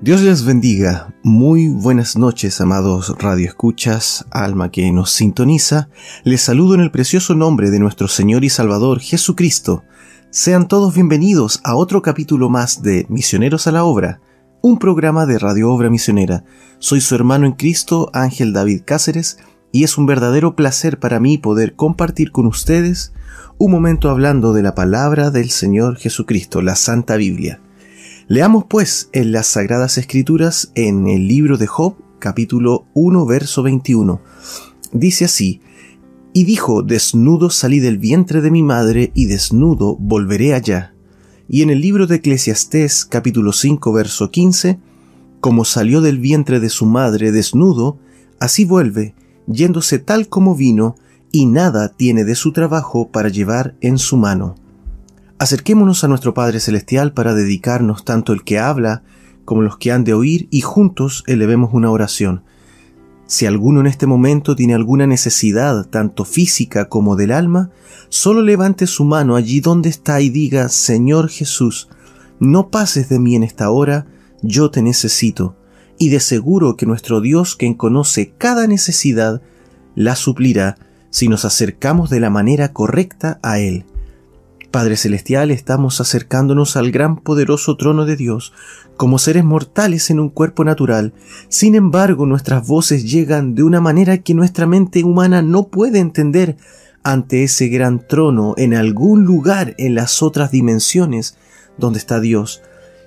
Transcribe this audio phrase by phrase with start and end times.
[0.00, 1.12] Dios les bendiga.
[1.24, 5.88] Muy buenas noches, amados radioescuchas, alma que nos sintoniza.
[6.22, 9.82] Les saludo en el precioso nombre de nuestro Señor y Salvador Jesucristo.
[10.30, 14.20] Sean todos bienvenidos a otro capítulo más de Misioneros a la Obra,
[14.62, 16.44] un programa de Radio Obra Misionera.
[16.78, 19.38] Soy su hermano en Cristo, Ángel David Cáceres,
[19.72, 23.14] y es un verdadero placer para mí poder compartir con ustedes
[23.58, 27.60] un momento hablando de la palabra del Señor Jesucristo, la Santa Biblia.
[28.30, 34.20] Leamos pues en las Sagradas Escrituras en el libro de Job, capítulo 1, verso 21.
[34.92, 35.62] Dice así,
[36.34, 40.92] Y dijo, Desnudo salí del vientre de mi madre, y desnudo volveré allá.
[41.48, 44.78] Y en el libro de Eclesiastés, capítulo 5, verso 15,
[45.40, 47.98] Como salió del vientre de su madre desnudo,
[48.40, 49.14] así vuelve,
[49.46, 50.96] yéndose tal como vino,
[51.32, 54.54] y nada tiene de su trabajo para llevar en su mano.
[55.40, 59.04] Acerquémonos a nuestro Padre Celestial para dedicarnos tanto el que habla
[59.44, 62.42] como los que han de oír y juntos elevemos una oración.
[63.28, 67.70] Si alguno en este momento tiene alguna necesidad, tanto física como del alma,
[68.08, 71.88] solo levante su mano allí donde está y diga, Señor Jesús,
[72.40, 74.06] no pases de mí en esta hora,
[74.42, 75.54] yo te necesito.
[75.98, 79.40] Y de seguro que nuestro Dios, quien conoce cada necesidad,
[79.94, 80.78] la suplirá
[81.10, 83.84] si nos acercamos de la manera correcta a Él.
[84.70, 88.52] Padre Celestial, estamos acercándonos al gran poderoso trono de Dios
[88.98, 91.14] como seres mortales en un cuerpo natural.
[91.48, 96.56] Sin embargo, nuestras voces llegan de una manera que nuestra mente humana no puede entender
[97.02, 101.38] ante ese gran trono en algún lugar en las otras dimensiones
[101.78, 102.60] donde está Dios.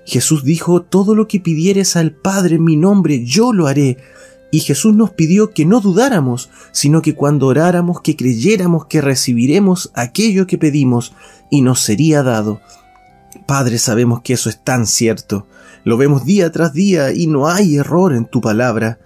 [0.06, 3.98] Jesús dijo, todo lo que pidieres al Padre en mi nombre, yo lo haré.
[4.52, 9.92] Y Jesús nos pidió que no dudáramos, sino que cuando oráramos, que creyéramos que recibiremos
[9.96, 11.14] aquello que pedimos
[11.50, 12.60] y nos sería dado.
[13.46, 15.48] Padre, sabemos que eso es tan cierto.
[15.84, 19.00] Lo vemos día tras día y no hay error en tu palabra.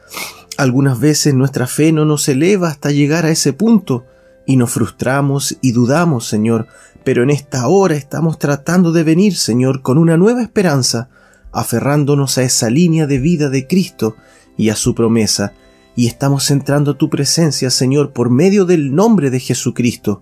[0.57, 4.05] Algunas veces nuestra fe no nos eleva hasta llegar a ese punto
[4.45, 6.67] y nos frustramos y dudamos, Señor,
[7.03, 11.09] pero en esta hora estamos tratando de venir, Señor, con una nueva esperanza,
[11.51, 14.15] aferrándonos a esa línea de vida de Cristo
[14.57, 15.53] y a su promesa,
[15.95, 20.21] y estamos entrando tu presencia, Señor, por medio del nombre de Jesucristo.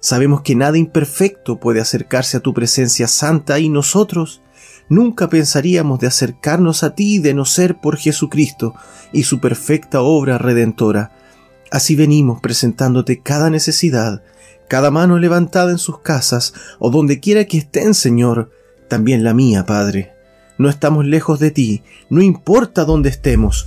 [0.00, 4.42] Sabemos que nada imperfecto puede acercarse a tu presencia santa y nosotros
[4.88, 8.74] nunca pensaríamos de acercarnos a ti de no ser por Jesucristo
[9.12, 11.12] y su perfecta obra redentora.
[11.70, 14.22] Así venimos presentándote cada necesidad,
[14.68, 18.50] cada mano levantada en sus casas o donde quiera que estén, Señor,
[18.88, 20.15] también la mía, Padre.
[20.58, 23.66] No estamos lejos de ti, no importa dónde estemos,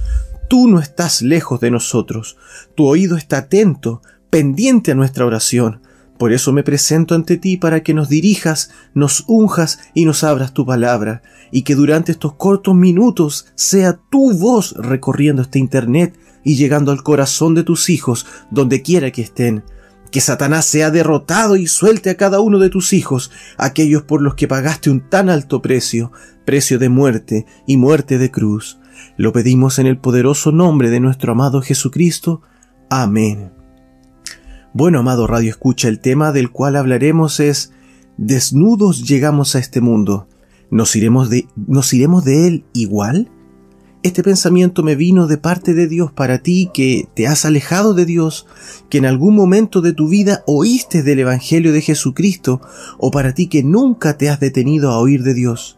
[0.50, 2.38] tú no estás lejos de nosotros,
[2.76, 5.82] tu oído está atento, pendiente a nuestra oración.
[6.18, 10.54] Por eso me presento ante ti para que nos dirijas, nos unjas y nos abras
[10.54, 16.56] tu palabra, y que durante estos cortos minutos sea tu voz recorriendo este Internet y
[16.56, 19.64] llegando al corazón de tus hijos, donde quiera que estén
[20.12, 24.36] que Satanás sea derrotado y suelte a cada uno de tus hijos, aquellos por los
[24.36, 26.12] que pagaste un tan alto precio,
[26.46, 28.80] precio de muerte y muerte de cruz.
[29.18, 32.42] Lo pedimos en el poderoso nombre de nuestro amado Jesucristo.
[32.90, 33.52] Amén.
[34.74, 37.72] Bueno, amado Radio Escucha, el tema del cual hablaremos es
[38.18, 40.28] Desnudos llegamos a este mundo.
[40.72, 43.32] ¿Nos iremos de, ¿nos iremos de él igual?
[44.02, 48.06] Este pensamiento me vino de parte de Dios para ti que te has alejado de
[48.06, 48.48] Dios,
[48.90, 52.62] que en algún momento de tu vida oíste del Evangelio de Jesucristo,
[52.98, 55.78] o para ti que nunca te has detenido a oír de Dios.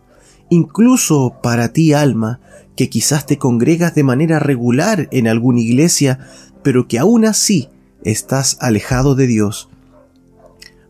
[0.50, 2.40] Incluso para ti, alma,
[2.76, 6.20] que quizás te congregas de manera regular en alguna iglesia,
[6.62, 7.70] pero que aún así
[8.04, 9.68] estás alejado de Dios.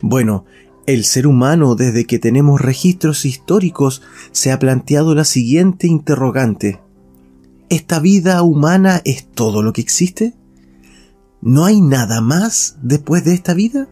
[0.02, 0.44] Bueno,
[0.86, 4.02] el ser humano desde que tenemos registros históricos
[4.34, 6.82] se ha planteado la siguiente interrogante.
[7.72, 10.34] ¿Esta vida humana es todo lo que existe?
[11.42, 13.88] ¿No hay nada más después de esta vida?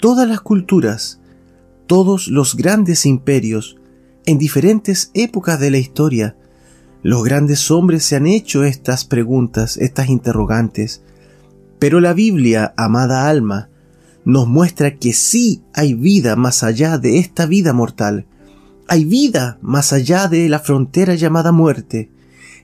[0.00, 1.18] Todas las culturas,
[1.88, 3.78] todos los grandes imperios,
[4.26, 6.36] en diferentes épocas de la historia,
[7.02, 11.02] los grandes hombres se han hecho estas preguntas, estas interrogantes,
[11.80, 13.70] pero la Biblia, amada alma,
[14.24, 18.24] nos muestra que sí hay vida más allá de esta vida mortal,
[18.86, 22.12] hay vida más allá de la frontera llamada muerte,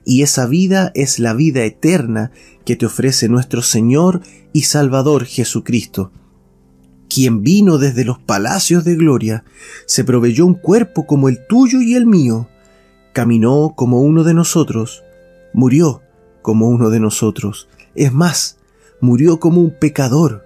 [0.05, 2.33] y esa vida es la vida eterna
[2.65, 4.21] que te ofrece nuestro Señor
[4.53, 6.11] y Salvador Jesucristo,
[7.09, 9.45] quien vino desde los palacios de gloria,
[9.87, 12.49] se proveyó un cuerpo como el tuyo y el mío,
[13.13, 15.03] caminó como uno de nosotros,
[15.53, 16.03] murió
[16.41, 18.59] como uno de nosotros, es más,
[19.01, 20.45] murió como un pecador.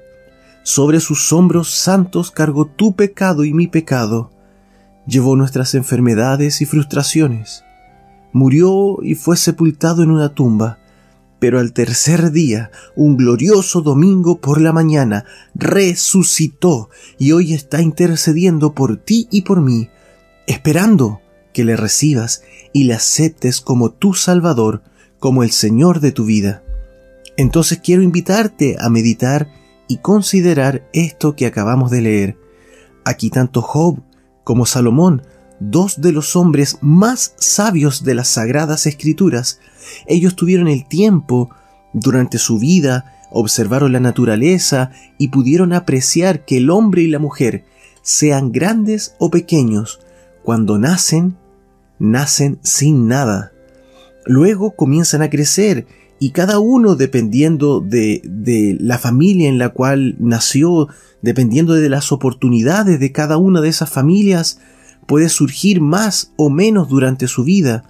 [0.62, 4.32] Sobre sus hombros santos cargó tu pecado y mi pecado,
[5.06, 7.62] llevó nuestras enfermedades y frustraciones
[8.36, 10.78] murió y fue sepultado en una tumba.
[11.38, 15.24] Pero al tercer día, un glorioso domingo por la mañana,
[15.54, 19.88] resucitó y hoy está intercediendo por ti y por mí,
[20.46, 21.20] esperando
[21.54, 22.42] que le recibas
[22.74, 24.82] y le aceptes como tu Salvador,
[25.18, 26.62] como el Señor de tu vida.
[27.38, 29.48] Entonces quiero invitarte a meditar
[29.88, 32.36] y considerar esto que acabamos de leer.
[33.02, 34.02] Aquí tanto Job
[34.44, 35.22] como Salomón,
[35.60, 39.60] dos de los hombres más sabios de las sagradas escrituras,
[40.06, 41.50] ellos tuvieron el tiempo
[41.92, 47.64] durante su vida, observaron la naturaleza y pudieron apreciar que el hombre y la mujer,
[48.02, 50.00] sean grandes o pequeños,
[50.42, 51.36] cuando nacen,
[51.98, 53.52] nacen sin nada.
[54.24, 55.86] Luego comienzan a crecer
[56.18, 60.88] y cada uno dependiendo de, de, la familia en la cual nació,
[61.20, 64.60] dependiendo de las oportunidades de cada una de esas familias,
[65.06, 67.84] puede surgir más o menos durante su vida.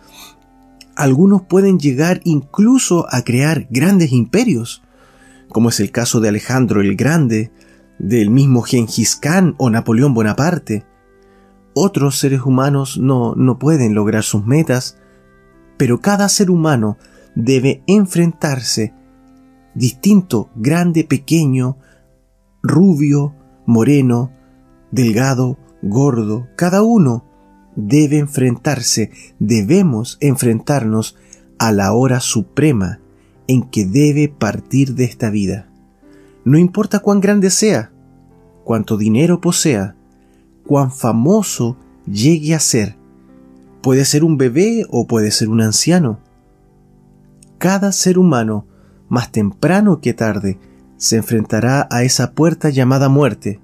[0.95, 4.83] Algunos pueden llegar incluso a crear grandes imperios,
[5.49, 7.51] como es el caso de Alejandro el Grande,
[7.99, 10.85] del mismo Gengis Khan o Napoleón Bonaparte.
[11.75, 14.99] Otros seres humanos no, no pueden lograr sus metas,
[15.77, 16.97] pero cada ser humano
[17.35, 18.95] debe enfrentarse
[19.75, 21.77] distinto, grande, pequeño,
[22.63, 23.35] rubio,
[23.67, 24.33] moreno,
[24.91, 27.25] delgado, gordo, cada uno
[27.77, 31.17] debe enfrentarse, debemos enfrentarnos
[31.59, 33.01] a la hora suprema
[33.47, 35.69] en que debe partir de esta vida.
[36.45, 37.93] No importa cuán grande sea,
[38.65, 39.95] cuánto dinero posea,
[40.67, 41.77] cuán famoso
[42.07, 42.97] llegue a ser.
[43.83, 46.19] Puede ser un bebé o puede ser un anciano.
[47.59, 48.67] Cada ser humano,
[49.09, 50.59] más temprano que tarde,
[50.97, 53.61] se enfrentará a esa puerta llamada muerte.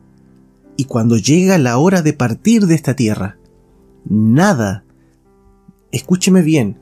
[0.82, 3.38] Y cuando llega la hora de partir de esta tierra,
[4.04, 4.84] nada,
[5.92, 6.80] escúcheme bien,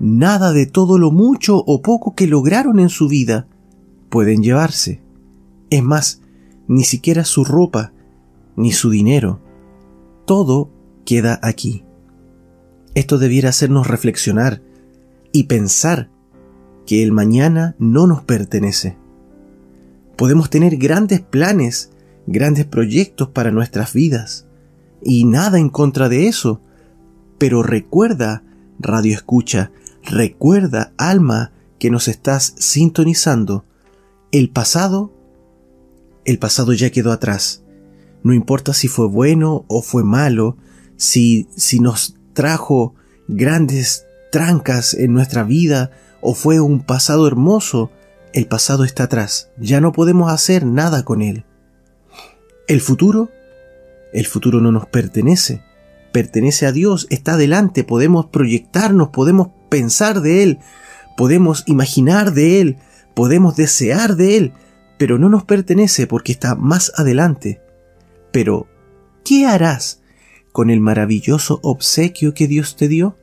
[0.00, 3.48] nada de todo lo mucho o poco que lograron en su vida
[4.08, 5.02] pueden llevarse.
[5.68, 6.22] Es más,
[6.68, 7.92] ni siquiera su ropa,
[8.56, 9.42] ni su dinero.
[10.24, 10.70] Todo
[11.04, 11.84] queda aquí.
[12.94, 14.62] Esto debiera hacernos reflexionar
[15.32, 16.08] y pensar
[16.86, 18.96] que el mañana no nos pertenece.
[20.16, 21.90] Podemos tener grandes planes,
[22.26, 24.46] grandes proyectos para nuestras vidas,
[25.02, 26.60] y nada en contra de eso.
[27.38, 28.42] Pero recuerda,
[28.78, 29.70] radio escucha,
[30.02, 33.64] recuerda, alma, que nos estás sintonizando,
[34.32, 35.12] el pasado,
[36.24, 37.62] el pasado ya quedó atrás.
[38.22, 40.56] No importa si fue bueno o fue malo,
[40.96, 42.94] si, si nos trajo
[43.28, 45.90] grandes trancas en nuestra vida
[46.20, 47.90] o fue un pasado hermoso,
[48.32, 51.45] el pasado está atrás, ya no podemos hacer nada con él.
[52.66, 53.30] El futuro,
[54.12, 55.62] el futuro no nos pertenece,
[56.10, 60.58] pertenece a Dios, está adelante, podemos proyectarnos, podemos pensar de Él,
[61.16, 62.76] podemos imaginar de Él,
[63.14, 64.52] podemos desear de Él,
[64.98, 67.60] pero no nos pertenece porque está más adelante.
[68.32, 68.66] Pero,
[69.24, 70.02] ¿qué harás
[70.50, 73.16] con el maravilloso obsequio que Dios te dio?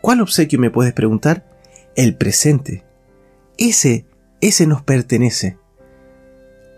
[0.00, 1.46] ¿Cuál obsequio me puedes preguntar?
[1.94, 2.84] El presente.
[3.58, 4.06] Ese,
[4.40, 5.56] ese nos pertenece.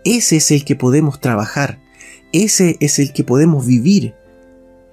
[0.09, 1.79] Ese es el que podemos trabajar.
[2.31, 4.15] Ese es el que podemos vivir.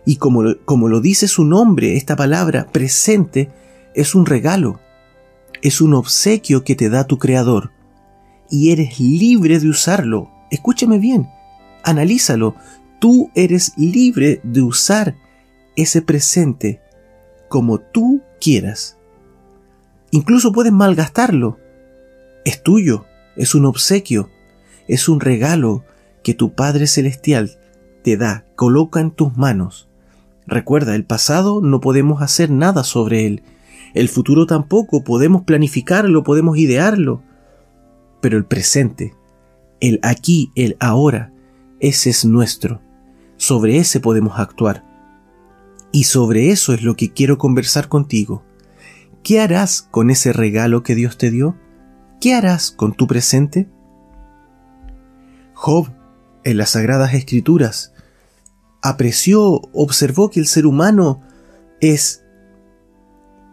[0.04, 3.48] Y como, como lo dice su nombre, esta palabra presente
[3.94, 4.80] es un regalo.
[5.62, 7.70] Es un obsequio que te da tu Creador.
[8.50, 10.32] Y eres libre de usarlo.
[10.50, 11.28] Escúchame bien.
[11.84, 12.56] Analízalo.
[12.98, 15.14] Tú eres libre de usar
[15.76, 16.80] ese presente
[17.48, 18.98] como tú quieras.
[20.10, 21.60] Incluso puedes malgastarlo.
[22.44, 23.04] Es tuyo,
[23.36, 24.28] es un obsequio,
[24.88, 25.84] es un regalo
[26.22, 27.58] que tu Padre Celestial
[28.02, 29.88] te da, coloca en tus manos.
[30.46, 33.42] Recuerda, el pasado no podemos hacer nada sobre él.
[33.94, 37.22] El futuro tampoco, podemos planificarlo, podemos idearlo.
[38.20, 39.14] Pero el presente,
[39.80, 41.32] el aquí, el ahora,
[41.80, 42.82] ese es nuestro.
[43.36, 44.84] Sobre ese podemos actuar.
[45.92, 48.42] Y sobre eso es lo que quiero conversar contigo.
[49.22, 51.56] ¿Qué harás con ese regalo que Dios te dio?
[52.20, 53.68] ¿Qué harás con tu presente?
[55.64, 55.88] Job,
[56.44, 57.94] en las Sagradas Escrituras,
[58.82, 61.22] apreció, observó que el ser humano
[61.80, 62.22] es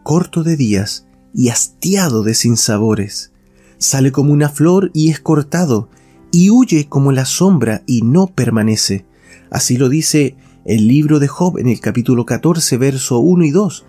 [0.04, 3.32] corto de días y hastiado de sinsabores.
[3.78, 5.88] Sale como una flor y es cortado,
[6.34, 9.06] y huye como la sombra y no permanece.
[9.50, 13.86] Así lo dice el libro de Job en el capítulo 14, verso 1 y 2.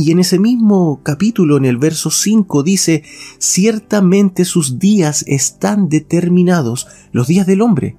[0.00, 3.02] Y en ese mismo capítulo, en el verso 5, dice,
[3.36, 7.96] ciertamente sus días están determinados, los días del hombre,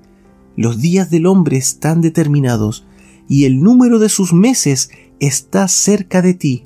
[0.57, 2.87] los días del hombre están determinados,
[3.29, 4.89] y el número de sus meses
[5.19, 6.63] está cerca de ti.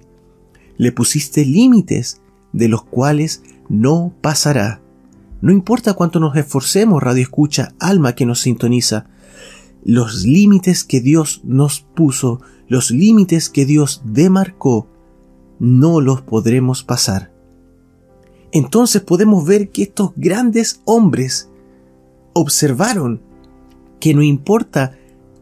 [0.78, 2.22] le pusiste límites
[2.54, 4.82] de los cuales no pasará.
[5.42, 9.10] No importa cuánto nos esforcemos, radio escucha, alma que nos sintoniza,
[9.84, 12.40] los límites que Dios nos puso,
[12.70, 14.95] los límites que Dios demarcó,
[15.60, 17.32] no los podremos pasar.
[18.52, 21.50] Entonces podemos ver que estos grandes hombres
[22.34, 23.22] observaron
[24.00, 24.98] que no importa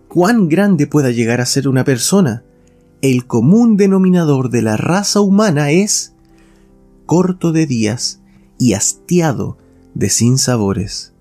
[0.08, 2.44] cuán grande pueda llegar a ser una persona,
[3.02, 6.14] el común denominador de la raza humana es
[7.06, 8.22] corto de días
[8.58, 9.58] y hastiado
[9.94, 11.14] de sinsabores.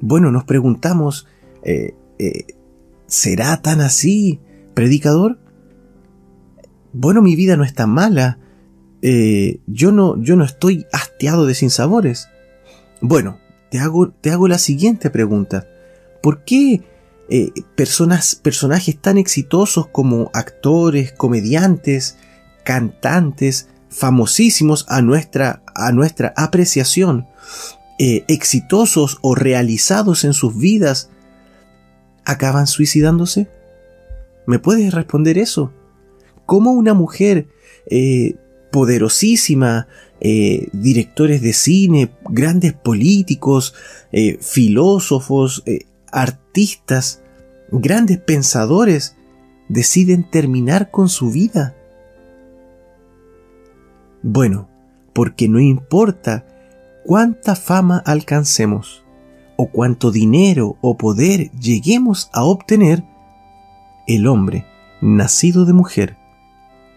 [0.00, 1.26] Bueno, nos preguntamos,
[1.62, 2.46] eh, eh,
[3.06, 4.40] ¿será tan así,
[4.74, 5.38] predicador?
[6.94, 8.38] Bueno, mi vida no es tan mala.
[9.02, 12.28] Eh, yo, no, yo no estoy hastiado de sinsabores.
[13.02, 13.38] Bueno,
[13.70, 15.66] te hago, te hago la siguiente pregunta.
[16.22, 16.82] ¿Por qué
[17.74, 22.16] personas, personajes tan exitosos como actores, comediantes,
[22.64, 27.26] cantantes, famosísimos a nuestra, a nuestra apreciación,
[27.98, 31.10] eh, exitosos o realizados en sus vidas,
[32.24, 33.48] acaban suicidándose?
[34.46, 35.72] ¿Me puedes responder eso?
[36.46, 37.48] ¿Cómo una mujer
[37.86, 38.36] eh,
[38.70, 39.88] poderosísima,
[40.20, 43.74] eh, directores de cine, grandes políticos,
[44.40, 45.64] filósofos,
[46.12, 47.20] artistas,
[47.72, 49.16] grandes pensadores,
[49.68, 51.74] deciden terminar con su vida?
[54.22, 54.68] Bueno,
[55.12, 56.46] porque no importa
[57.04, 59.04] cuánta fama alcancemos,
[59.56, 63.04] o cuánto dinero o poder lleguemos a obtener,
[64.06, 64.66] el hombre,
[65.00, 66.16] nacido de mujer,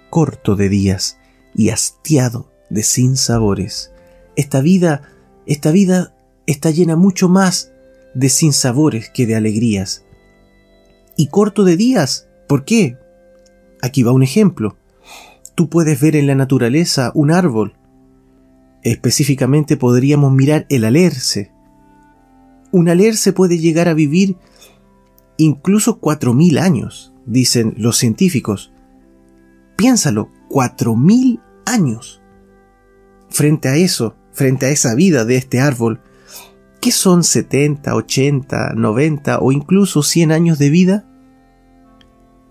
[0.09, 1.19] corto de días
[1.55, 3.91] y hastiado de sinsabores.
[4.35, 5.01] Esta vida,
[5.45, 7.71] esta vida está llena mucho más
[8.13, 10.05] de sinsabores que de alegrías.
[11.15, 12.97] Y corto de días, ¿por qué?
[13.81, 14.77] Aquí va un ejemplo.
[15.55, 17.75] Tú puedes ver en la naturaleza un árbol.
[18.83, 21.51] Específicamente podríamos mirar el alerce.
[22.71, 24.37] Un alerce puede llegar a vivir
[25.37, 28.71] incluso cuatro mil años, dicen los científicos.
[29.77, 32.21] Piénsalo, cuatro mil años.
[33.29, 36.01] Frente a eso, frente a esa vida de este árbol,
[36.81, 41.07] ¿qué son 70, 80, 90 o incluso 100 años de vida?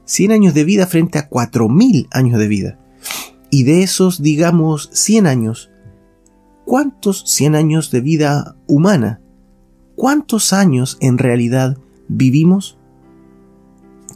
[0.04, 1.28] 100 años de vida frente a
[1.68, 2.78] mil años de vida.
[3.50, 5.70] Y de esos, digamos, 100 años,
[6.64, 9.20] ¿cuántos 100 años de vida humana?
[9.96, 12.78] ¿Cuántos años en realidad vivimos?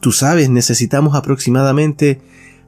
[0.01, 2.21] Tú sabes, necesitamos aproximadamente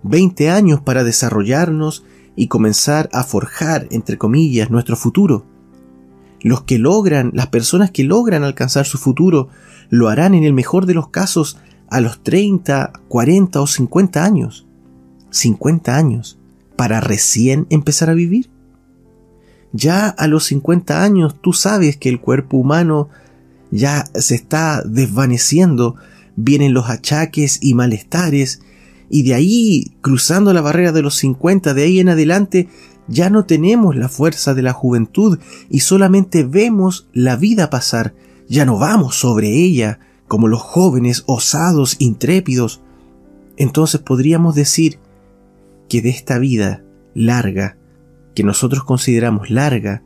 [0.03, 2.05] 20 años para desarrollarnos
[2.37, 5.47] y comenzar a forjar, entre comillas, nuestro futuro.
[6.41, 9.49] Los que logran, las personas que logran alcanzar su futuro,
[9.91, 14.67] lo harán en el mejor de los casos a los 30, 40 o 50 años.
[15.31, 16.39] 50 años
[16.77, 18.51] para recién empezar a vivir?
[19.73, 23.09] Ya a los 50 años tú sabes que el cuerpo humano
[23.71, 25.97] ya se está desvaneciendo,
[26.37, 28.63] vienen los achaques y malestares,
[29.15, 32.71] y de ahí, cruzando la barrera de los 50, de ahí en adelante,
[33.09, 35.39] ya no tenemos la fuerza de la juventud
[35.69, 38.15] y solamente vemos la vida pasar,
[38.49, 42.81] ya no vamos sobre ella como los jóvenes osados, intrépidos.
[43.59, 44.99] Entonces podríamos decir
[45.91, 46.83] que de esta vida
[47.15, 47.77] larga,
[48.35, 50.03] que nosotros consideramos larga,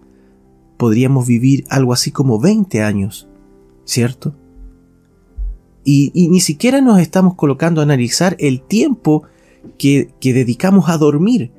[0.79, 3.29] podríamos vivir algo así como 20 años,
[3.85, 4.35] ¿cierto?
[5.89, 9.23] Y, ni siquiera nos estamos colocando a analizar el tiempo
[9.79, 11.53] que, que, dedicamos a dormir.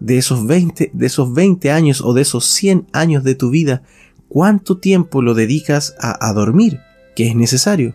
[0.00, 3.82] De esos, 20, de esos 20 años o de esos 100 años de tu vida,
[4.28, 6.80] ¿cuánto tiempo lo dedicas a, a dormir?
[7.14, 7.94] Que es necesario.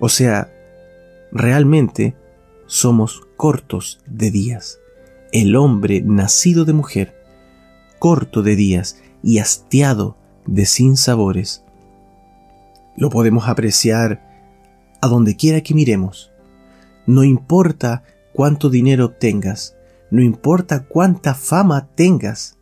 [0.00, 0.50] O sea,
[1.30, 2.16] realmente
[2.66, 4.78] somos cortos de días.
[5.30, 7.22] El hombre nacido de mujer,
[7.98, 11.65] corto de días y hastiado de sinsabores.
[12.96, 14.22] Lo podemos apreciar
[15.00, 16.32] a donde quiera que miremos.
[17.06, 19.76] No importa cuánto dinero obtengas,
[20.10, 22.58] no importa cuánta fama tengas.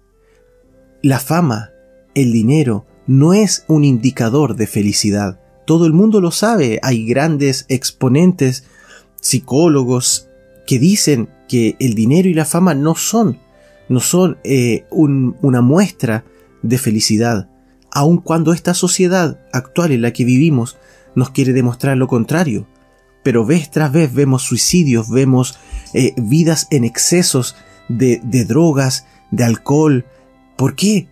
[1.03, 1.71] La fama,
[2.15, 5.41] el dinero, no es un indicador de felicidad.
[5.67, 6.79] Todo el mundo lo sabe.
[6.83, 8.65] Hay grandes exponentes
[9.21, 10.29] psicólogos
[10.67, 13.39] que dicen que el dinero y la fama no son,
[13.89, 16.25] no son eh, una muestra
[16.63, 17.49] de felicidad,
[17.95, 20.77] aun cuando esta sociedad actual en la que vivimos
[21.15, 22.67] nos quiere demostrar lo contrario.
[23.23, 25.59] Pero vez tras vez vemos suicidios, vemos
[25.95, 27.57] eh, vidas en excesos
[27.89, 30.05] de, de drogas, de alcohol.
[30.57, 31.09] ¿Por qué?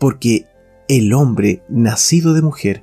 [0.00, 0.46] Porque
[0.88, 2.82] el hombre nacido de mujer,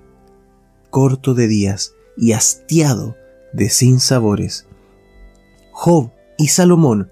[0.92, 3.16] corto de días y hastiado
[3.54, 4.68] de sinsabores.
[5.72, 7.10] Job y Salomón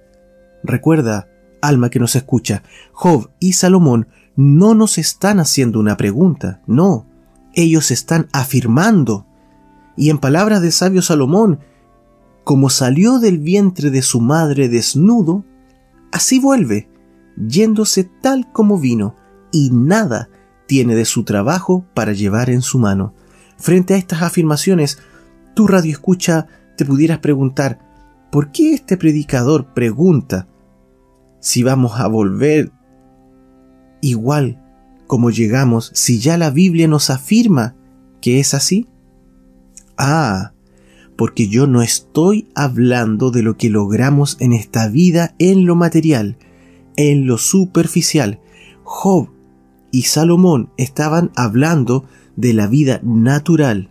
[0.64, 1.28] Recuerda,
[1.62, 7.06] alma que nos escucha, Job y Salomón no nos están haciendo una pregunta, no,
[7.54, 9.26] ellos están afirmando.
[9.96, 11.60] Y en palabras del sabio Salomón,
[12.44, 15.46] como salió del vientre de su madre desnudo,
[16.12, 16.90] así vuelve,
[17.38, 19.16] yéndose tal como vino,
[19.52, 20.30] y nada
[20.68, 23.14] tiene de su trabajo para llevar en su mano.
[23.58, 24.98] Frente a estas afirmaciones,
[25.54, 27.80] tu radio escucha te pudieras preguntar,
[28.32, 30.48] ¿por qué este predicador pregunta
[31.40, 32.72] si vamos a volver
[34.04, 34.60] igual
[35.08, 37.76] como llegamos si ya la Biblia nos afirma
[38.22, 38.88] que es así?
[39.98, 40.54] Ah,
[41.16, 46.38] porque yo no estoy hablando de lo que logramos en esta vida en lo material,
[46.96, 48.40] en lo superficial.
[48.84, 49.30] Job
[49.92, 52.06] y Salomón estaban hablando
[52.36, 53.90] de la vida natural.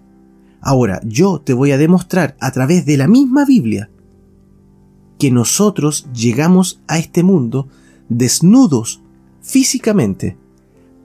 [0.61, 3.90] Ahora, yo te voy a demostrar a través de la misma Biblia
[5.19, 7.69] que nosotros llegamos a este mundo
[8.09, 9.02] desnudos
[9.42, 10.37] físicamente,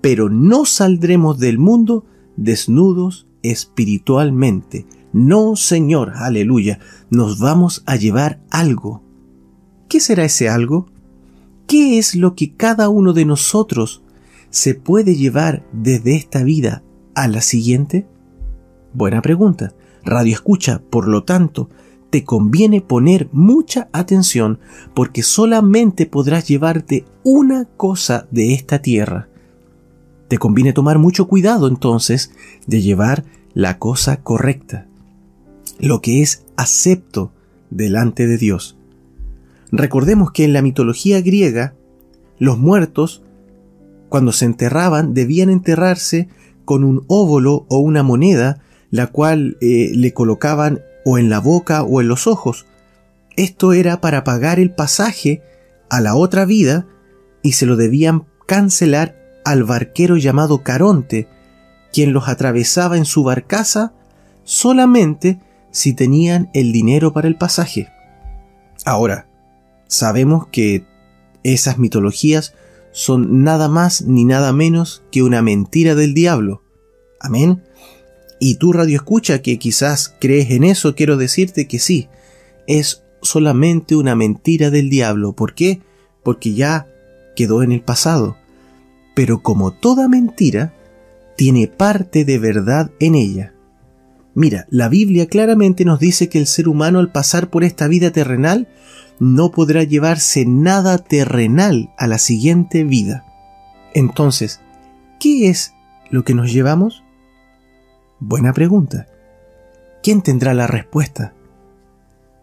[0.02, 2.06] pero no saldremos del mundo
[2.38, 4.86] desnudos espiritualmente.
[5.12, 6.80] No, Señor, aleluya,
[7.10, 9.02] nos vamos a llevar algo.
[9.90, 10.88] ¿Qué será ese algo?
[11.66, 14.04] ¿Qué es lo que cada uno de nosotros
[14.50, 16.84] se puede llevar desde esta vida
[17.16, 18.08] a la siguiente?
[18.94, 19.74] Buena pregunta.
[20.04, 21.70] Radio escucha, por lo tanto,
[22.10, 24.60] te conviene poner mucha atención
[24.94, 29.28] porque solamente podrás llevarte una cosa de esta tierra.
[30.28, 32.32] Te conviene tomar mucho cuidado entonces
[32.66, 34.88] de llevar la cosa correcta,
[35.80, 37.32] lo que es acepto
[37.70, 38.78] delante de Dios.
[39.72, 41.76] Recordemos que en la mitología griega,
[42.40, 43.24] los muertos,
[44.10, 46.30] cuando se enterraban, debían enterrarse
[46.66, 51.84] con un óvulo o una moneda, la cual eh, le colocaban o en la boca
[51.84, 52.66] o en los ojos.
[53.38, 55.42] Esto era para pagar el pasaje
[55.90, 56.86] a la otra vida
[57.42, 59.16] y se lo debían cancelar
[59.46, 61.30] al barquero llamado Caronte,
[61.94, 63.94] quien los atravesaba en su barcaza
[64.44, 65.40] solamente
[65.72, 67.88] si tenían el dinero para el pasaje.
[68.84, 69.30] Ahora,
[69.88, 70.86] sabemos que
[71.44, 72.54] esas mitologías
[72.92, 76.64] son nada más ni nada menos que una mentira del diablo.
[77.22, 77.64] Amén
[78.40, 82.08] y tú radio escucha que quizás crees en eso, quiero decirte que sí,
[82.68, 85.34] es solamente una mentira del diablo.
[85.34, 85.82] ¿Por qué?
[86.24, 86.88] Porque ya
[87.36, 88.38] quedó en el pasado.
[89.16, 90.74] Pero como toda mentira,
[91.36, 93.54] tiene parte de verdad en ella.
[94.36, 98.12] Mira, la Biblia claramente nos dice que el ser humano al pasar por esta vida
[98.12, 98.68] terrenal
[99.20, 103.26] no podrá llevarse nada terrenal a la siguiente vida.
[103.96, 104.62] Entonces,
[105.20, 105.74] ¿qué es
[106.12, 107.04] lo que nos llevamos?
[108.20, 109.06] Buena pregunta.
[110.02, 111.36] ¿Quién tendrá la respuesta?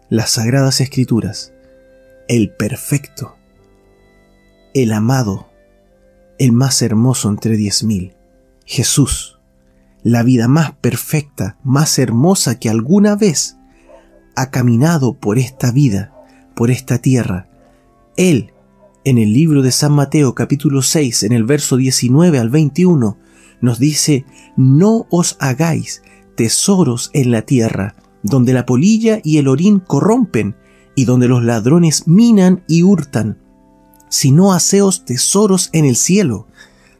[0.07, 1.51] Las sagradas escrituras,
[2.29, 3.35] el perfecto,
[4.73, 5.49] el amado,
[6.39, 8.13] el más hermoso entre diez mil,
[8.65, 9.37] Jesús,
[10.01, 13.57] la vida más perfecta, más hermosa que alguna vez
[14.37, 16.13] ha caminado por esta vida,
[16.55, 17.49] por esta tierra.
[18.15, 18.53] Él,
[19.03, 23.17] en el libro de San Mateo capítulo 6, en el verso 19 al 21,
[23.61, 24.25] nos dice,
[24.57, 26.01] no os hagáis
[26.35, 30.55] tesoros en la tierra, donde la polilla y el orín corrompen,
[30.95, 33.37] y donde los ladrones minan y hurtan,
[34.09, 36.47] sino haceos tesoros en el cielo,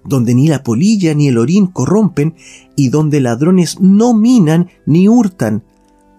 [0.03, 2.35] donde ni la polilla ni el orín corrompen,
[2.75, 5.63] y donde ladrones no minan ni hurtan,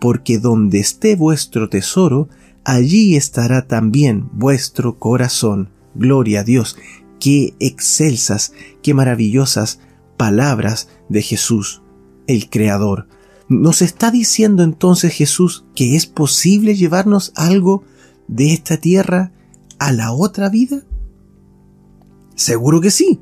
[0.00, 2.28] porque donde esté vuestro tesoro,
[2.64, 5.70] allí estará también vuestro corazón.
[5.94, 6.76] Gloria a Dios.
[7.20, 9.80] Qué excelsas, qué maravillosas
[10.16, 11.82] palabras de Jesús,
[12.26, 13.08] el Creador.
[13.48, 17.84] ¿Nos está diciendo entonces Jesús que es posible llevarnos algo
[18.26, 19.32] de esta tierra
[19.78, 20.82] a la otra vida?
[22.34, 23.20] Seguro que sí.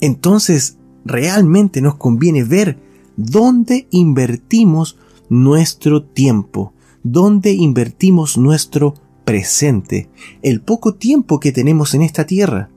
[0.00, 2.78] Entonces, realmente nos conviene ver
[3.16, 4.96] dónde invertimos
[5.28, 8.94] nuestro tiempo, dónde invertimos nuestro
[9.24, 10.08] presente,
[10.42, 12.70] el poco tiempo que tenemos en esta tierra.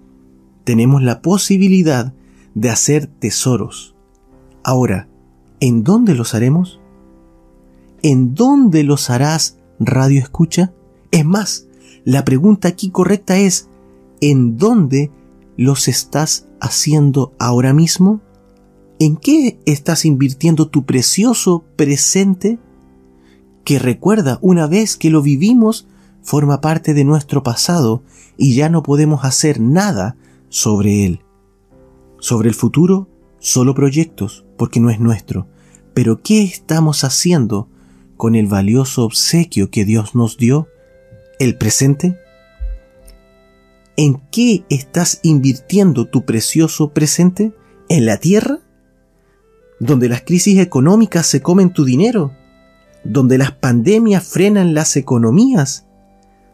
[0.64, 2.14] Tenemos la posibilidad
[2.56, 3.96] de hacer tesoros.
[4.64, 5.08] Ahora,
[5.60, 6.80] ¿en dónde los haremos?
[8.04, 10.74] ¿En dónde los harás, radio escucha?
[11.12, 11.68] Es más,
[12.04, 13.70] la pregunta aquí correcta es,
[14.22, 15.12] ¿en dónde
[15.58, 18.22] los estás haciendo ahora mismo?
[19.00, 22.60] ¿En qué estás invirtiendo tu precioso presente?
[23.64, 25.88] Que recuerda, una vez que lo vivimos,
[26.24, 28.04] forma parte de nuestro pasado
[28.38, 30.16] y ya no podemos hacer nada
[30.50, 31.22] sobre él.
[32.22, 35.48] Sobre el futuro, solo proyectos, porque no es nuestro.
[35.96, 37.68] Pero ¿qué estamos haciendo
[38.16, 40.68] con el valioso obsequio que Dios nos dio?
[41.40, 42.20] ¿El presente?
[43.98, 47.54] ¿En qué estás invirtiendo tu precioso presente?
[47.90, 48.60] ¿En la tierra?
[49.80, 52.34] ¿Donde las crisis económicas se comen tu dinero?
[53.04, 55.88] ¿Donde las pandemias frenan las economías?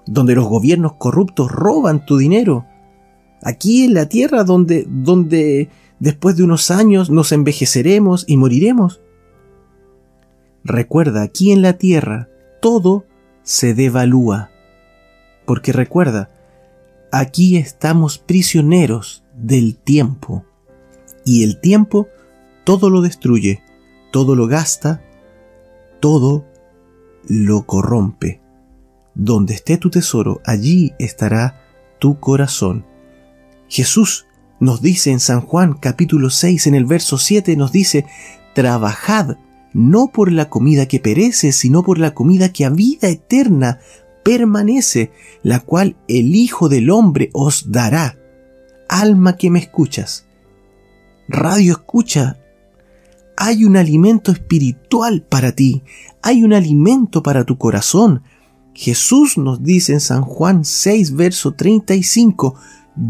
[0.05, 2.65] ¿Donde los gobiernos corruptos roban tu dinero?
[3.43, 5.69] Aquí en la tierra donde, donde
[5.99, 9.01] después de unos años nos envejeceremos y moriremos.
[10.63, 12.29] Recuerda, aquí en la tierra
[12.61, 13.05] todo
[13.43, 14.51] se devalúa.
[15.45, 16.29] Porque recuerda,
[17.11, 20.43] aquí estamos prisioneros del tiempo.
[21.23, 22.07] Y el tiempo
[22.63, 23.63] todo lo destruye,
[24.11, 25.01] todo lo gasta,
[25.99, 26.45] todo
[27.27, 28.41] lo corrompe.
[29.15, 31.61] Donde esté tu tesoro, allí estará
[31.99, 32.85] tu corazón.
[33.69, 34.25] Jesús
[34.59, 38.05] nos dice en San Juan capítulo 6 en el verso 7 nos dice,
[38.55, 39.37] trabajad
[39.73, 43.79] no por la comida que perece, sino por la comida que a vida eterna
[44.23, 45.11] permanece,
[45.43, 48.17] la cual el Hijo del Hombre os dará.
[48.89, 50.25] Alma que me escuchas,
[51.27, 52.39] radio escucha,
[53.35, 55.83] hay un alimento espiritual para ti,
[56.23, 58.23] hay un alimento para tu corazón.
[58.73, 62.55] Jesús nos dice en San Juan 6, verso 35,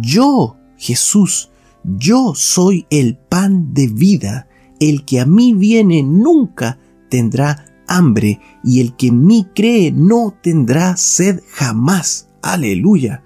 [0.02, 1.52] yo, Jesús,
[1.84, 4.47] yo soy el pan de vida,
[4.80, 10.36] el que a mí viene nunca tendrá hambre, y el que en mí cree no
[10.41, 12.30] tendrá sed jamás.
[12.41, 13.23] Aleluya.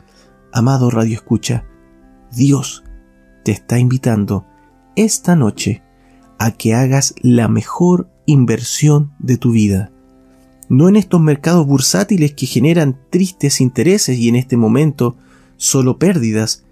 [0.54, 1.66] Amado Radio Escucha,
[2.32, 2.84] Dios
[3.44, 4.46] te está invitando
[4.96, 5.82] esta noche
[6.38, 9.92] a que hagas la mejor inversión de tu vida.
[10.70, 15.18] No en estos mercados bursátiles que generan tristes intereses y en este momento
[15.62, 16.66] solo pérdidas,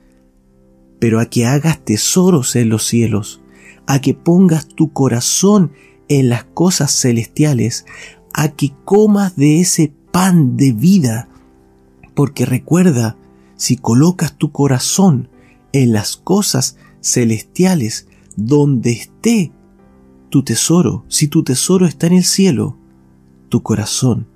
[1.00, 3.40] pero a que hagas tesoros en los cielos,
[3.86, 5.74] a que pongas tu corazón
[6.08, 7.86] en las cosas celestiales,
[8.34, 11.30] a que comas de ese pan de vida,
[12.16, 13.16] porque recuerda,
[13.56, 15.30] si colocas tu corazón
[15.72, 19.52] en las cosas celestiales, donde esté
[20.32, 22.76] tu tesoro, si tu tesoro está en el cielo,
[23.50, 24.29] tu corazón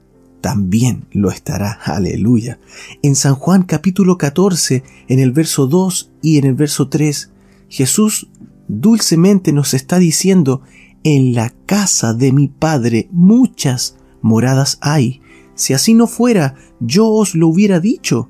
[0.43, 1.79] también lo estará.
[1.85, 2.59] Aleluya.
[3.01, 7.31] En San Juan capítulo 14, en el verso 2 y en el verso 3,
[7.69, 8.27] Jesús
[8.67, 10.61] dulcemente nos está diciendo,
[11.05, 15.21] en la casa de mi Padre muchas moradas hay.
[15.55, 18.29] Si así no fuera, yo os lo hubiera dicho.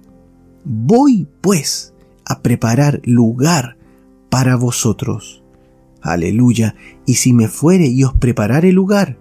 [0.66, 1.96] Voy, pues,
[2.26, 3.76] a preparar lugar
[4.30, 5.44] para vosotros.
[6.00, 6.76] Aleluya.
[7.08, 9.18] Y si me fuere y os preparare lugar,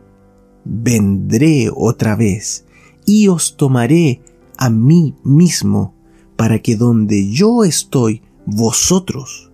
[0.67, 2.67] vendré otra vez
[3.07, 4.23] y os tomaré
[4.57, 5.95] a mí mismo,
[6.37, 9.51] para que donde yo estoy, vosotros,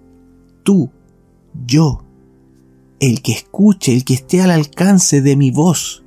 [0.62, 0.90] tú,
[1.66, 2.04] yo,
[3.00, 6.04] el que escuche, el que esté al alcance de mi voz,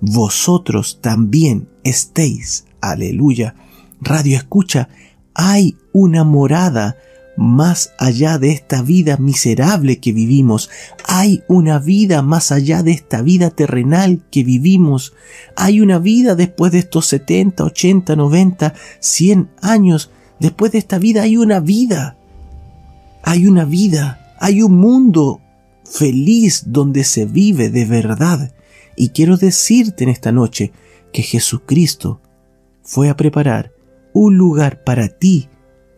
[0.00, 2.66] vosotros también estéis.
[2.80, 3.54] Aleluya.
[4.00, 4.88] Radio escucha,
[5.34, 6.96] hay una morada
[7.36, 10.70] más allá de esta vida miserable que vivimos.
[11.06, 15.12] Hay una vida más allá de esta vida terrenal que vivimos.
[15.54, 20.10] Hay una vida después de estos 70, 80, 90, 100 años.
[20.40, 22.16] Después de esta vida hay una vida.
[23.22, 24.34] Hay una vida.
[24.38, 25.40] Hay un mundo
[25.84, 28.52] feliz donde se vive de verdad.
[28.96, 30.72] Y quiero decirte en esta noche
[31.12, 32.20] que Jesucristo
[32.82, 33.72] fue a preparar
[34.12, 35.48] un lugar para ti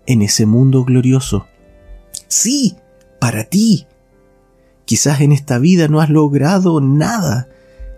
[0.08, 1.46] en ese mundo glorioso.
[2.28, 2.76] Sí,
[3.20, 3.86] para ti.
[4.86, 7.48] Quizás en esta vida no has logrado nada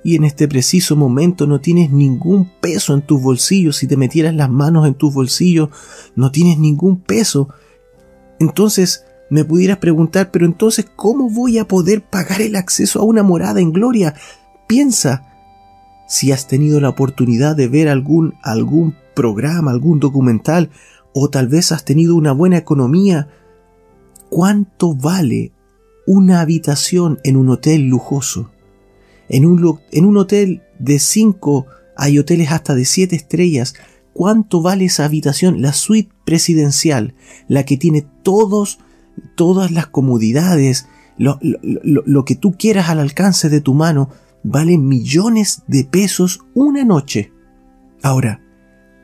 [0.02, 3.76] y en este preciso momento no tienes ningún peso en tus bolsillos.
[3.76, 5.68] Si te metieras las manos en tus bolsillos,
[6.16, 7.48] no tienes ningún peso.
[8.40, 13.22] Entonces me pudieras preguntar, pero entonces, ¿cómo voy a poder pagar el acceso a una
[13.22, 14.14] morada en gloria?
[14.66, 15.28] Piensa,
[16.08, 20.70] si has tenido la oportunidad de ver algún, algún programa, algún documental
[21.12, 23.28] o tal vez has tenido una buena economía.
[24.28, 25.52] ¿Cuánto vale
[26.06, 28.50] una habitación en un hotel lujoso?
[29.28, 33.74] En un, en un hotel de 5, hay hoteles hasta de 7 estrellas.
[34.12, 35.62] ¿Cuánto vale esa habitación?
[35.62, 37.14] La suite presidencial,
[37.48, 38.78] la que tiene todos,
[39.36, 44.10] todas las comodidades, lo, lo que tú quieras al alcance de tu mano,
[44.42, 47.32] vale millones de pesos una noche.
[48.02, 48.40] Ahora,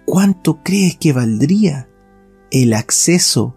[0.07, 1.89] ¿cuánto crees que valdría
[2.51, 3.57] el acceso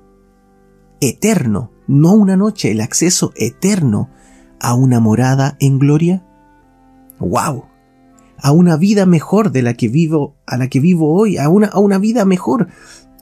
[1.02, 4.10] eterno, no una noche, el acceso eterno
[4.60, 6.26] a una morada en gloria?
[7.20, 7.66] ¡Wow!
[8.42, 11.68] A una vida mejor de la que vivo, a la que vivo hoy, a una,
[11.68, 12.70] a una vida mejor.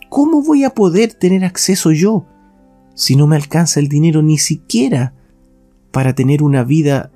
[0.10, 2.26] ¿Cómo voy a poder tener acceso yo
[2.94, 5.14] si no me alcanza el dinero ni siquiera
[5.92, 7.12] para tener una vida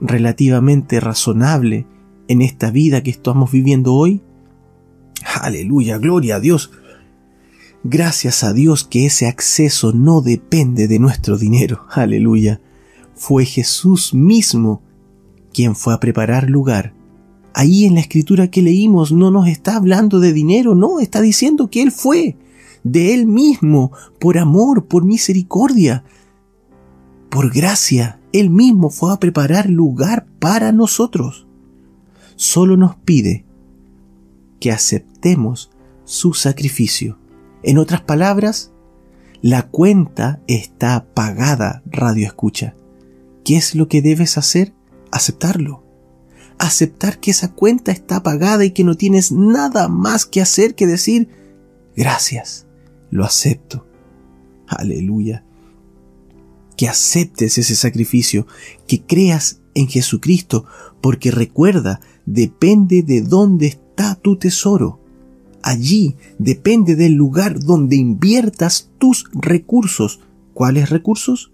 [0.00, 1.86] relativamente razonable
[2.28, 4.22] en esta vida que estamos viviendo hoy?
[5.40, 6.70] Aleluya, gloria a Dios.
[7.82, 11.86] Gracias a Dios que ese acceso no depende de nuestro dinero.
[11.90, 12.60] Aleluya.
[13.14, 14.82] Fue Jesús mismo
[15.52, 16.94] quien fue a preparar lugar.
[17.54, 21.68] Ahí en la escritura que leímos no nos está hablando de dinero, no, está diciendo
[21.68, 22.36] que Él fue,
[22.84, 26.04] de Él mismo, por amor, por misericordia,
[27.28, 28.20] por gracia.
[28.32, 31.48] Él mismo fue a preparar lugar para nosotros.
[32.36, 33.44] Solo nos pide
[34.60, 35.70] que aceptemos
[36.04, 37.19] su sacrificio.
[37.62, 38.72] En otras palabras,
[39.42, 42.74] la cuenta está pagada, radio escucha.
[43.44, 44.74] ¿Qué es lo que debes hacer?
[45.10, 45.84] Aceptarlo.
[46.58, 50.86] Aceptar que esa cuenta está pagada y que no tienes nada más que hacer que
[50.86, 51.28] decir,
[51.96, 52.66] gracias,
[53.10, 53.86] lo acepto.
[54.66, 55.44] Aleluya.
[56.76, 58.46] Que aceptes ese sacrificio,
[58.86, 60.66] que creas en Jesucristo,
[61.00, 64.99] porque recuerda, depende de dónde está tu tesoro.
[65.62, 70.20] Allí depende del lugar donde inviertas tus recursos.
[70.54, 71.52] ¿Cuáles recursos?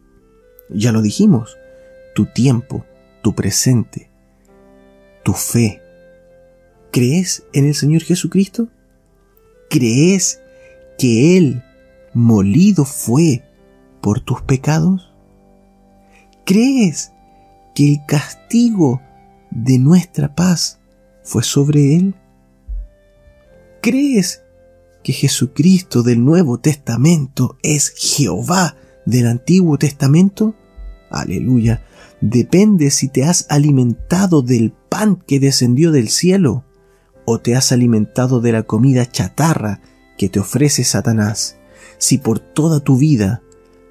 [0.71, 1.57] Ya lo dijimos,
[2.15, 2.85] tu tiempo,
[3.23, 4.11] tu presente,
[5.25, 5.83] tu fe.
[6.93, 8.69] ¿Crees en el Señor Jesucristo?
[9.69, 10.41] ¿Crees
[10.99, 11.63] que Él
[12.15, 13.43] molido fue
[14.01, 15.13] por tus pecados?
[16.45, 17.13] ¿Crees
[17.75, 19.03] que el castigo
[19.51, 20.81] de nuestra paz
[21.23, 22.15] fue sobre Él?
[23.87, 24.43] ¿Crees
[25.05, 30.57] que Jesucristo del Nuevo Testamento es Jehová del Antiguo Testamento?
[31.09, 31.85] Aleluya.
[32.21, 36.65] Depende si te has alimentado del pan que descendió del cielo
[37.27, 39.81] o te has alimentado de la comida chatarra
[40.19, 41.57] que te ofrece Satanás.
[41.99, 43.41] Si por toda tu vida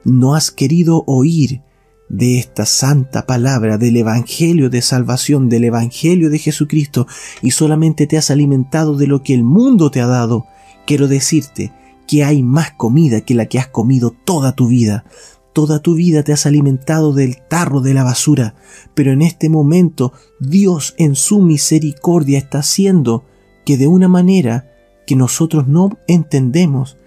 [0.03, 1.61] no has querido oír
[2.09, 7.07] de esta santa palabra del Evangelio de salvación, del Evangelio de Jesucristo,
[7.41, 10.45] y solamente te has alimentado de lo que el mundo te ha dado,
[10.85, 11.73] quiero decirte
[12.07, 15.05] que hay más comida que la que has comido toda tu vida.
[15.53, 18.55] Toda tu vida te has alimentado del tarro de la basura,
[18.93, 23.23] pero en este momento Dios en su misericordia está haciendo
[23.65, 24.69] que de una manera
[25.07, 26.97] que nosotros no entendemos,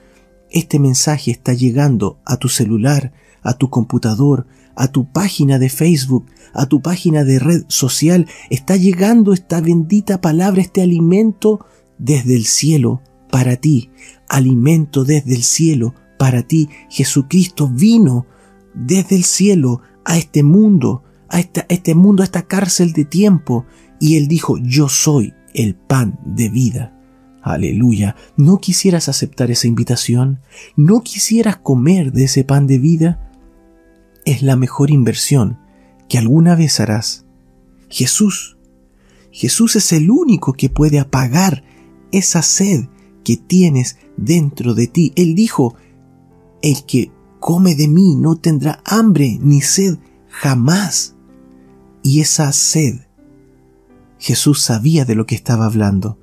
[0.50, 4.46] este mensaje está llegando a tu celular, a tu computador,
[4.78, 10.20] a tu página de Facebook, a tu página de red social, está llegando esta bendita
[10.20, 11.66] palabra, este alimento
[11.98, 13.90] desde el cielo para ti,
[14.28, 16.68] alimento desde el cielo para ti.
[16.88, 18.26] Jesucristo vino
[18.72, 23.66] desde el cielo a este mundo, a, este mundo, a esta cárcel de tiempo,
[23.98, 26.94] y Él dijo, yo soy el pan de vida.
[27.42, 28.14] Aleluya.
[28.36, 30.40] ¿No quisieras aceptar esa invitación?
[30.76, 33.27] ¿No quisieras comer de ese pan de vida?
[34.28, 35.58] Es la mejor inversión
[36.06, 37.24] que alguna vez harás.
[37.88, 38.58] Jesús.
[39.30, 41.64] Jesús es el único que puede apagar
[42.12, 42.88] esa sed
[43.24, 45.12] que tienes dentro de ti.
[45.16, 45.76] Él dijo,
[46.60, 47.10] el que
[47.40, 49.96] come de mí no tendrá hambre ni sed
[50.28, 51.14] jamás.
[52.02, 53.00] Y esa sed,
[54.18, 56.18] Jesús sabía de lo que estaba hablando,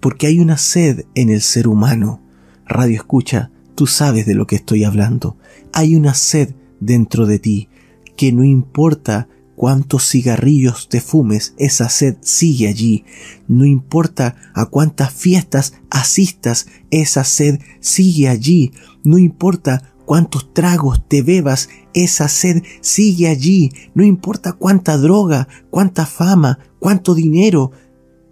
[0.00, 2.20] porque hay una sed en el ser humano.
[2.66, 5.38] Radio escucha, tú sabes de lo que estoy hablando.
[5.72, 7.68] Hay una sed dentro de ti,
[8.16, 13.04] que no importa cuántos cigarrillos te fumes, esa sed sigue allí.
[13.48, 18.72] No importa a cuántas fiestas asistas, esa sed sigue allí.
[19.02, 23.72] No importa cuántos tragos te bebas, esa sed sigue allí.
[23.94, 27.72] No importa cuánta droga, cuánta fama, cuánto dinero,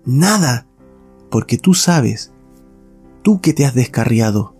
[0.05, 0.69] nada.
[1.31, 2.33] Porque tú sabes,
[3.23, 4.55] tú que te has descarriado,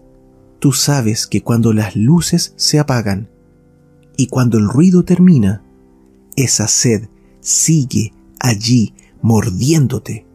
[0.59, 3.29] tú sabes que cuando las luces se apagan,
[4.17, 5.63] y cuando el ruido termina,
[6.37, 7.09] esa sed
[7.41, 10.27] sigue allí mordiéndote.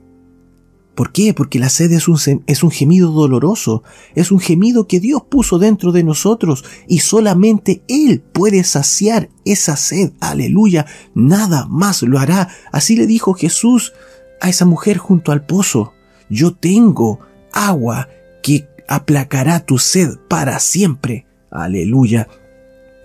[0.95, 1.33] ¿Por qué?
[1.33, 3.83] Porque la sed es un, es un gemido doloroso,
[4.15, 9.77] es un gemido que Dios puso dentro de nosotros y solamente Él puede saciar esa
[9.77, 10.11] sed.
[10.19, 12.49] Aleluya, nada más lo hará.
[12.73, 13.93] Así le dijo Jesús
[14.41, 15.93] a esa mujer junto al pozo.
[16.29, 17.19] Yo tengo
[17.53, 18.09] agua
[18.43, 21.25] que aplacará tu sed para siempre.
[21.49, 22.27] Aleluya.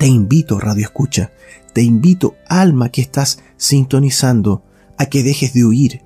[0.04, 1.32] Te invito, Radio Escucha,
[1.72, 4.62] te invito, alma que estás sintonizando,
[4.98, 6.02] a que dejes de huir,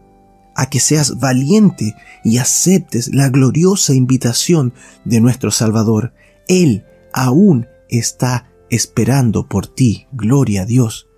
[0.54, 4.72] a que seas valiente y aceptes la gloriosa invitación
[5.04, 6.14] de nuestro Salvador.
[6.46, 11.08] Él aún está esperando por ti, gloria a Dios.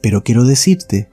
[0.00, 1.10] Pero quiero decirte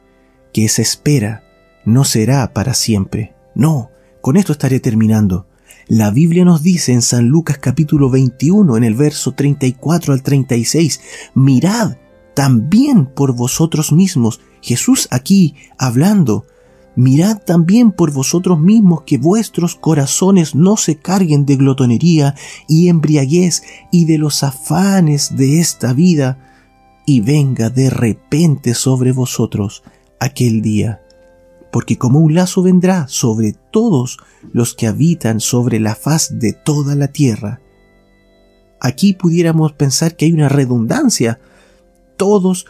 [0.53, 1.43] que esa espera
[1.83, 3.35] no será para siempre.
[3.55, 5.47] No, con esto estaré terminando.
[5.93, 10.99] La Biblia nos dice en San Lucas capítulo 21 en el verso 34 al 36,
[11.35, 11.97] mirad
[12.33, 14.41] también por vosotros mismos.
[14.59, 16.47] Jesús aquí hablando
[16.95, 22.33] Mirad también por vosotros mismos que vuestros corazones no se carguen de glotonería
[22.67, 26.39] y embriaguez y de los afanes de esta vida,
[27.05, 29.83] y venga de repente sobre vosotros
[30.19, 31.02] aquel día.
[31.73, 34.19] Porque como un lazo vendrá sobre todos
[34.51, 37.61] los que habitan sobre la faz de toda la tierra.
[38.79, 41.39] Aquí pudiéramos pensar que hay una redundancia.
[42.15, 42.67] Todos,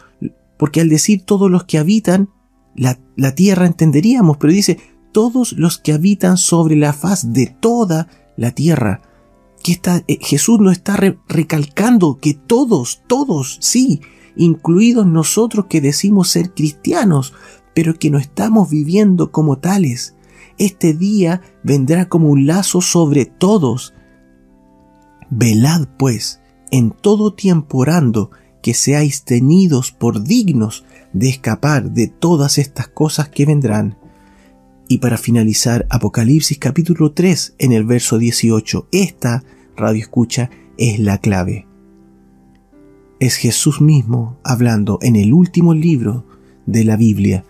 [0.56, 2.30] porque al decir todos los que habitan,
[2.74, 2.96] la,
[3.34, 4.80] tierra entenderíamos, pero dice
[5.12, 9.02] todos los que habitan sobre la faz de toda la tierra.
[9.62, 10.96] Que está, eh, Jesús no está
[11.28, 14.00] recalcando que todos, todos, sí,
[14.34, 17.34] incluidos nosotros que decimos ser cristianos,
[17.74, 20.14] pero que no estamos viviendo como tales.
[20.58, 23.94] Este día vendrá como un lazo sobre todos.
[25.30, 28.30] Velad, pues, en todo tiempo orando,
[28.62, 33.98] que seáis tenidos por dignos de escapar de todas estas cosas que vendrán.
[34.88, 39.42] Y para finalizar, Apocalipsis capítulo 3 en el verso 18, esta
[39.76, 41.66] radio escucha es la clave.
[43.20, 46.26] Es Jesús mismo hablando en el último libro
[46.66, 47.44] de la Biblia.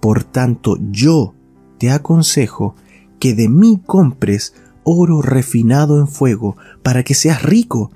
[0.00, 1.34] Por tanto, yo
[1.78, 2.74] te aconsejo
[3.18, 7.90] que de mí compres oro refinado en fuego para que seas rico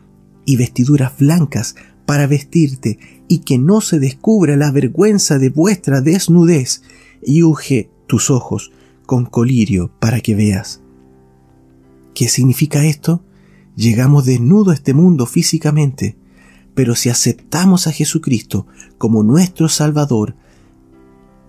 [0.45, 1.75] y vestiduras blancas
[2.07, 6.83] para vestirte y que no se descubra la vergüenza de vuestra desnudez,
[7.23, 8.71] y unge tus ojos
[9.07, 10.83] con colirio para que veas.
[12.15, 13.23] ¿Qué significa esto?
[13.77, 16.17] Llegamos desnudos a este mundo físicamente,
[16.75, 18.67] pero si aceptamos a Jesucristo
[18.99, 20.37] como nuestro Salvador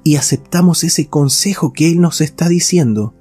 [0.05, 3.13] y aceptamos ese consejo que Él nos está diciendo,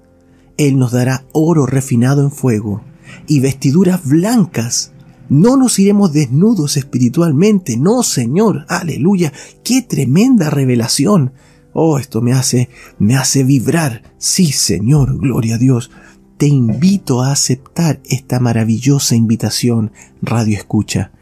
[0.56, 2.82] Él nos dará oro refinado en fuego
[3.26, 4.92] y vestiduras blancas
[5.28, 11.32] no nos iremos desnudos espiritualmente, no, Señor, aleluya, qué tremenda revelación.
[11.72, 12.68] Oh, esto me hace,
[12.98, 14.02] me hace vibrar.
[14.18, 15.90] Sí, Señor, gloria a Dios.
[16.36, 21.12] Te invito a aceptar esta maravillosa invitación, Radio Escucha.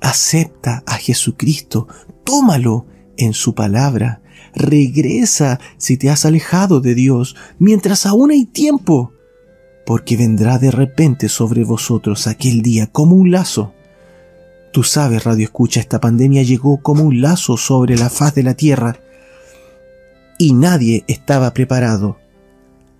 [0.00, 1.86] Acepta a Jesucristo,
[2.24, 4.20] tómalo en su palabra.
[4.54, 9.14] Regresa si te has alejado de Dios, mientras aún hay tiempo
[9.84, 13.74] porque vendrá de repente sobre vosotros aquel día como un lazo.
[14.72, 18.54] Tú sabes, Radio Escucha, esta pandemia llegó como un lazo sobre la faz de la
[18.54, 18.96] tierra
[20.38, 22.18] y nadie estaba preparado.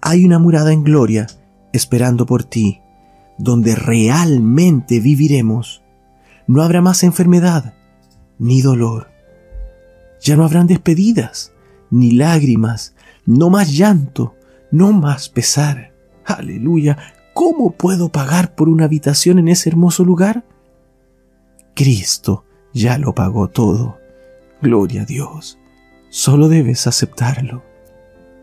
[0.00, 1.26] Hay una murada en gloria
[1.72, 2.80] esperando por ti,
[3.38, 5.82] donde realmente viviremos.
[6.46, 7.74] No habrá más enfermedad
[8.38, 9.13] ni dolor.
[10.24, 11.52] Ya no habrán despedidas
[11.90, 14.34] ni lágrimas, no más llanto,
[14.72, 16.96] no más pesar Aleluya.
[17.34, 20.44] ¿Cómo puedo pagar por una habitación en ese hermoso lugar?
[21.74, 23.98] Cristo ya lo pagó todo.
[24.62, 25.58] Gloria a Dios.
[26.08, 27.62] Solo debes aceptarlo.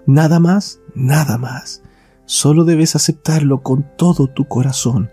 [0.05, 1.81] Nada más, nada más.
[2.25, 5.09] Solo debes aceptarlo con todo tu corazón,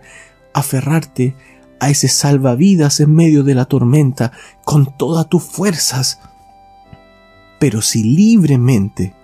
[0.53, 1.37] aferrarte
[1.81, 4.33] a ese salvavidas en medio de la tormenta
[4.65, 6.21] con todas tus fuerzas.
[7.59, 9.15] Pero si libremente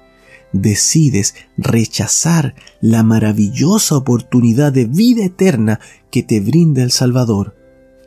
[0.52, 7.56] decides rechazar la maravillosa oportunidad de vida eterna que te brinda el Salvador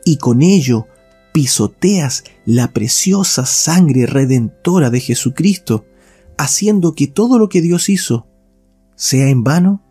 [0.04, 0.86] y con ello
[1.32, 5.84] pisoteas la preciosa sangre redentora de Jesucristo,
[6.38, 8.26] haciendo que todo lo que Dios hizo
[8.96, 9.82] sea en vano,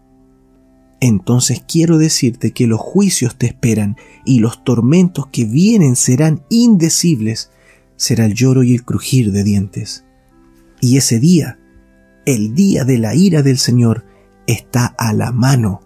[1.00, 7.52] entonces quiero decirte que los juicios te esperan y los tormentos que vienen serán indecibles,
[7.96, 10.07] será el lloro y el crujir de dientes.
[10.82, 11.60] Y ese día
[12.28, 14.04] el día de la ira del Señor
[14.48, 15.80] está a la mano.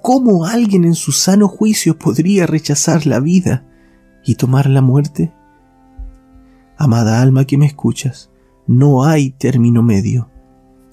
[0.00, 3.66] ¿Cómo alguien en su sano juicio podría rechazar la vida
[4.24, 5.32] y tomar la muerte?
[6.76, 8.30] Amada alma que me escuchas,
[8.68, 10.30] no hay término medio.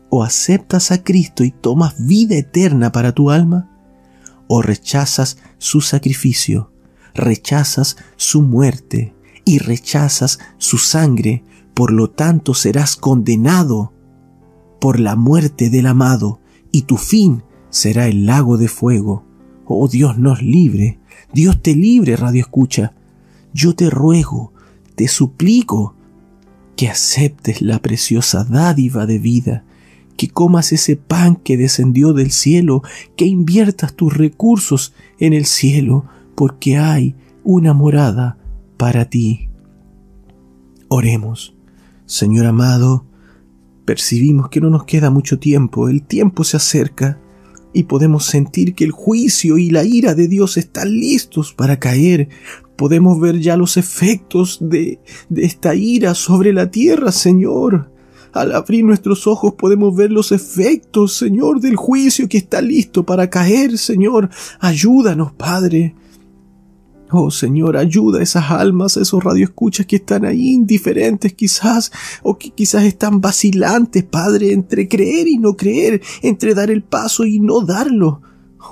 [0.09, 3.69] O aceptas a Cristo y tomas vida eterna para tu alma,
[4.47, 6.71] o rechazas su sacrificio,
[7.13, 9.13] rechazas su muerte
[9.45, 11.43] y rechazas su sangre,
[11.73, 13.93] por lo tanto serás condenado
[14.79, 16.39] por la muerte del amado,
[16.71, 19.25] y tu fin será el lago de fuego.
[19.65, 20.99] Oh Dios nos libre,
[21.33, 22.93] Dios te libre, Radio Escucha.
[23.53, 24.53] Yo te ruego,
[24.95, 25.95] te suplico,
[26.75, 29.63] que aceptes la preciosa dádiva de vida,
[30.17, 32.81] que comas ese pan que descendió del cielo,
[33.15, 36.05] que inviertas tus recursos en el cielo,
[36.35, 38.37] porque hay una morada
[38.77, 39.49] para ti.
[40.87, 41.55] Oremos.
[42.11, 43.05] Señor amado,
[43.85, 47.19] Percibimos que no nos queda mucho tiempo, el tiempo se acerca
[47.73, 52.29] y podemos sentir que el juicio y la ira de Dios están listos para caer.
[52.75, 54.99] Podemos ver ya los efectos de,
[55.29, 57.91] de esta ira sobre la tierra, Señor.
[58.33, 63.29] al abrir nuestros ojos podemos ver los efectos, Señor, del juicio que está listo para
[63.29, 64.29] caer, Señor.
[64.59, 65.95] Ayúdanos, Padre.
[67.13, 71.91] Oh Señor, ayuda a esas almas, a esos radioescuchas que están ahí indiferentes quizás,
[72.23, 77.25] o que quizás están vacilantes, Padre, entre creer y no creer, entre dar el paso
[77.25, 78.21] y no darlo.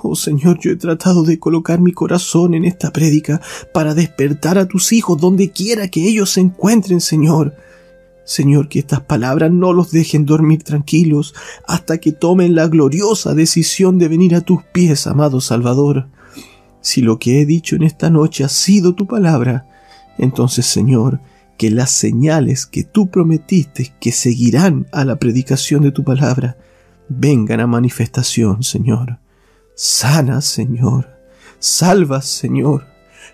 [0.02, 3.42] Oh Señor, yo he tratado de colocar mi corazón en esta prédica
[3.74, 7.54] para despertar a tus hijos donde quiera que ellos se encuentren, Señor.
[8.24, 11.34] Señor, que estas palabras no los dejen dormir tranquilos
[11.66, 16.06] hasta que tomen la gloriosa decisión de venir a tus pies, amado Salvador.
[16.80, 19.66] Si lo que he dicho en esta noche ha sido tu palabra,
[20.18, 21.20] entonces, Señor,
[21.56, 26.56] que las señales que tú prometiste que seguirán a la predicación de tu palabra
[27.08, 29.18] vengan a manifestación, Señor.
[29.74, 31.18] Sana, Señor.
[31.58, 32.86] Salva, Señor.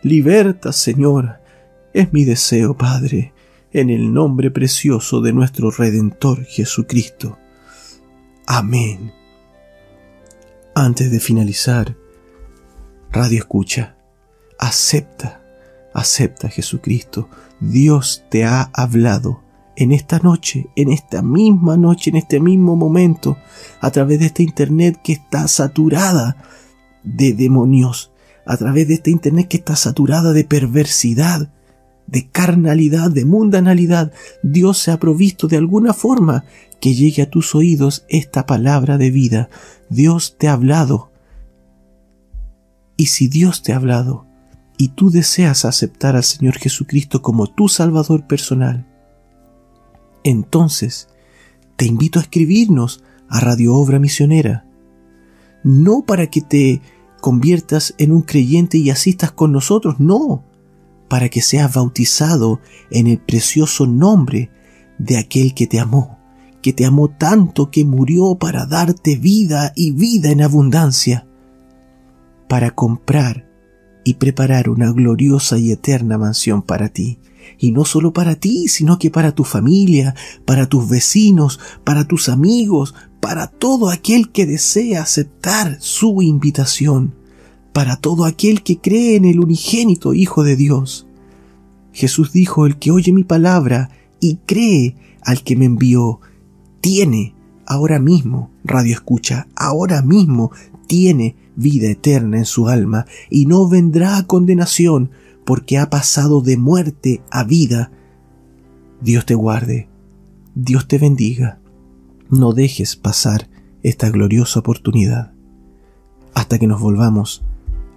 [0.03, 1.41] Liberta, Señor.
[1.93, 3.33] Es mi deseo, Padre,
[3.73, 7.39] en el nombre precioso de nuestro Redentor Jesucristo.
[8.47, 9.13] Amén.
[10.75, 11.97] Antes de finalizar,
[13.13, 13.97] Radio escucha,
[14.59, 15.43] acepta,
[15.95, 17.29] acepta Jesucristo.
[17.61, 19.43] Dios te ha hablado
[19.77, 23.39] en esta noche, en esta misma noche, en este mismo momento,
[23.81, 26.37] a través de esta internet que está saturada
[27.03, 28.11] de demonios,
[28.45, 31.51] a través de esta internet que está saturada de perversidad,
[32.07, 36.45] de carnalidad, de mundanalidad, Dios se ha provisto de alguna forma
[36.81, 39.49] que llegue a tus oídos esta palabra de vida.
[39.89, 41.11] Dios te ha hablado.
[42.97, 44.27] Y si Dios te ha hablado
[44.79, 48.87] y tú deseas aceptar al Señor Jesucristo como tu Salvador personal,
[50.25, 51.09] entonces
[51.77, 54.67] te invito a escribirnos a Radio Obra Misionera.
[55.63, 56.81] No para que te
[57.21, 60.45] conviertas en un creyente y asistas con nosotros, no,
[61.09, 64.51] para que seas bautizado en el precioso nombre
[64.99, 66.19] de aquel que te amó,
[66.63, 71.27] que te amó tanto que murió para darte vida y vida en abundancia,
[72.49, 73.49] para comprar
[74.05, 77.19] y preparar una gloriosa y eterna mansión para ti
[77.59, 82.29] y no solo para ti, sino que para tu familia, para tus vecinos, para tus
[82.29, 87.15] amigos, para todo aquel que desea aceptar su invitación,
[87.73, 91.07] para todo aquel que cree en el unigénito Hijo de Dios.
[91.93, 93.91] Jesús dijo, el que oye mi palabra
[94.21, 96.21] y cree al que me envió,
[96.81, 97.35] tiene
[97.67, 100.53] ahora mismo, radio escucha, ahora mismo
[100.87, 105.11] tiene vida eterna en su alma y no vendrá a condenación,
[105.45, 107.91] porque ha pasado de muerte a vida.
[109.01, 109.89] Dios te guarde,
[110.55, 111.61] Dios te bendiga.
[112.31, 113.49] No dejes pasar
[113.83, 115.33] esta gloriosa oportunidad
[116.35, 117.45] hasta que nos volvamos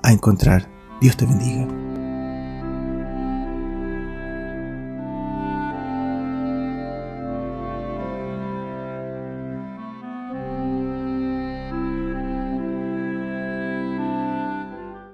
[0.03, 0.69] a encontrar.
[1.01, 1.88] Dios te bendiga.